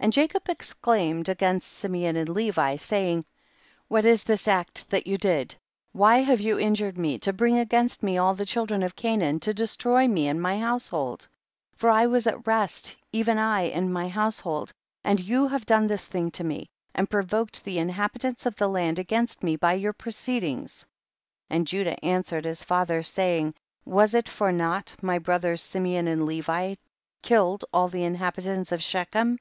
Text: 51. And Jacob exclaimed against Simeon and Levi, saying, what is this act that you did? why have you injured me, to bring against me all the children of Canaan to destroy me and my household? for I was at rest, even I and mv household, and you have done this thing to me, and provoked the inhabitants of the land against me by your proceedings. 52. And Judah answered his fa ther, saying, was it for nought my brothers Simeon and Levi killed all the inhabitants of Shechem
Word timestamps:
51. 0.00 0.04
And 0.04 0.12
Jacob 0.12 0.42
exclaimed 0.48 1.28
against 1.30 1.72
Simeon 1.72 2.16
and 2.16 2.28
Levi, 2.28 2.74
saying, 2.76 3.24
what 3.88 4.04
is 4.04 4.24
this 4.24 4.46
act 4.48 4.90
that 4.90 5.06
you 5.06 5.16
did? 5.16 5.54
why 5.92 6.18
have 6.18 6.40
you 6.42 6.58
injured 6.58 6.98
me, 6.98 7.18
to 7.20 7.32
bring 7.32 7.56
against 7.56 8.02
me 8.02 8.18
all 8.18 8.34
the 8.34 8.44
children 8.44 8.82
of 8.82 8.96
Canaan 8.96 9.38
to 9.40 9.54
destroy 9.54 10.06
me 10.08 10.28
and 10.28 10.42
my 10.42 10.58
household? 10.58 11.26
for 11.76 11.88
I 11.88 12.04
was 12.06 12.26
at 12.26 12.46
rest, 12.46 12.96
even 13.12 13.38
I 13.38 13.62
and 13.62 13.90
mv 13.90 14.10
household, 14.10 14.74
and 15.04 15.20
you 15.20 15.46
have 15.48 15.64
done 15.64 15.86
this 15.86 16.06
thing 16.06 16.32
to 16.32 16.44
me, 16.44 16.68
and 16.94 17.08
provoked 17.08 17.64
the 17.64 17.78
inhabitants 17.78 18.44
of 18.44 18.56
the 18.56 18.68
land 18.68 18.98
against 18.98 19.42
me 19.44 19.54
by 19.56 19.74
your 19.74 19.94
proceedings. 19.94 20.84
52. 21.46 21.46
And 21.56 21.66
Judah 21.66 22.04
answered 22.04 22.44
his 22.44 22.62
fa 22.64 22.84
ther, 22.84 23.02
saying, 23.04 23.54
was 23.86 24.12
it 24.14 24.28
for 24.28 24.50
nought 24.52 24.96
my 25.00 25.18
brothers 25.18 25.62
Simeon 25.62 26.08
and 26.08 26.26
Levi 26.26 26.74
killed 27.22 27.64
all 27.72 27.86
the 27.88 28.04
inhabitants 28.04 28.72
of 28.72 28.82
Shechem 28.82 29.38